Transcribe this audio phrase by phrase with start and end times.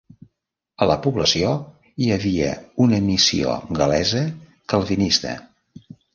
[0.85, 1.51] A la població
[2.05, 2.47] hi havia
[2.87, 4.25] una missió gal·lesa
[4.75, 5.37] calvinista.